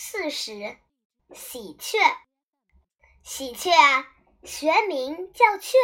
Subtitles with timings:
[0.00, 0.78] 四十，
[1.34, 1.98] 喜鹊。
[3.24, 3.72] 喜鹊
[4.44, 5.76] 学名叫鹊，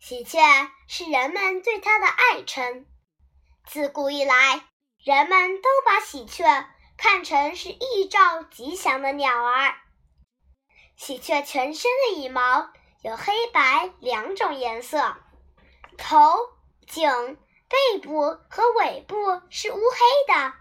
[0.00, 2.86] 喜鹊是人们对它的爱称。
[3.66, 4.64] 自古以来，
[5.04, 9.76] 人们都把喜鹊看成是预兆吉祥的鸟儿。
[10.96, 12.70] 喜鹊全身的羽毛
[13.02, 15.16] 有黑白两种颜色，
[15.98, 16.34] 头、
[16.86, 17.36] 颈、
[17.68, 20.54] 背部和尾部是乌黑的。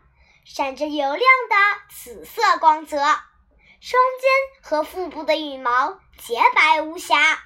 [0.49, 1.55] 闪着油亮的
[1.93, 7.43] 紫色光泽，双肩和腹部的羽毛洁白无瑕。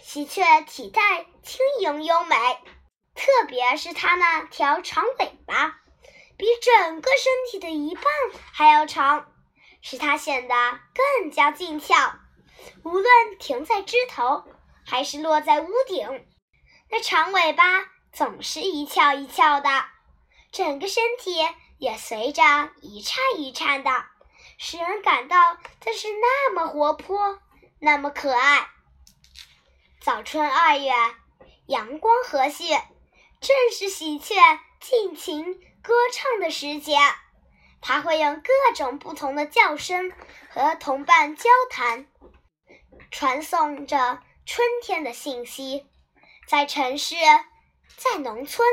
[0.00, 2.36] 喜鹊体态轻盈优美，
[3.16, 5.80] 特别是它那条长尾巴，
[6.36, 8.04] 比整个身体的一半
[8.52, 9.26] 还要长，
[9.82, 10.54] 使它显得
[10.94, 11.94] 更加俊俏。
[12.84, 13.06] 无论
[13.40, 14.44] 停在枝头，
[14.86, 16.26] 还是落在屋顶，
[16.90, 17.64] 那长尾巴
[18.12, 19.68] 总是一翘一翘的，
[20.52, 21.44] 整个身体。
[21.82, 22.44] 也随着
[22.80, 23.90] 一颤一颤的，
[24.56, 27.40] 使人感到它是那么活泼，
[27.80, 28.68] 那么可爱。
[30.00, 30.92] 早春二月，
[31.66, 32.80] 阳光和煦，
[33.40, 34.36] 正是喜鹊
[34.78, 36.96] 尽情歌唱的时节。
[37.80, 40.12] 它会用各种不同的叫声
[40.50, 42.06] 和同伴交谈，
[43.10, 45.90] 传送着春天的信息。
[46.46, 47.16] 在城市，
[47.96, 48.68] 在农村，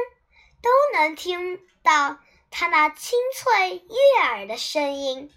[0.61, 2.19] 都能听到。
[2.51, 5.31] 它那清脆悦耳的声音，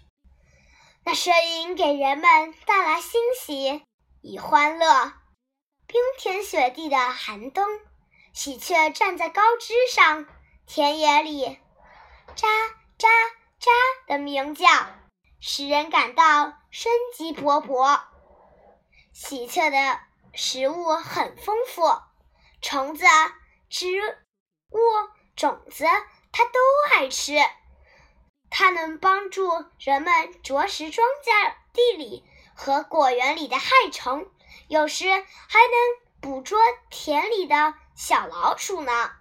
[1.03, 3.83] 那声音给人们带来欣喜
[4.21, 5.13] 与欢乐。
[5.85, 7.65] 冰天雪地的寒冬，
[8.33, 10.25] 喜鹊站在高枝上，
[10.65, 11.59] 田野里
[12.35, 12.47] 喳
[12.97, 13.07] 喳
[13.59, 13.69] 喳
[14.07, 14.67] 的鸣叫，
[15.39, 18.01] 使人感到生机勃勃。
[19.13, 19.99] 喜鹊的
[20.33, 21.83] 食物很丰富，
[22.61, 23.05] 虫子、
[23.69, 23.87] 植
[24.71, 24.79] 物、
[25.35, 25.85] 种子。
[26.33, 26.59] 它都
[26.91, 27.37] 爱吃，
[28.49, 34.29] 它能帮助人们啄食庄稼地里和果园里的害虫，
[34.67, 35.77] 有时还能
[36.19, 39.11] 捕捉田里的小老鼠呢。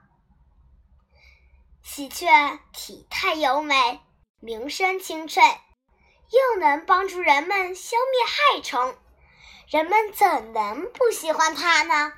[1.82, 4.00] 喜鹊体态优美，
[4.40, 5.42] 鸣声清脆，
[6.30, 8.96] 又能帮助人们消灭害虫，
[9.68, 12.14] 人们怎能不喜欢它呢？